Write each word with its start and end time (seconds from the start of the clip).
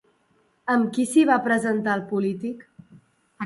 Amb 0.75 0.87
qui 0.95 1.05
s'hi 1.11 1.27
va 1.31 1.39
presentar 1.49 1.95
el 2.01 2.05
polític? 2.13 2.69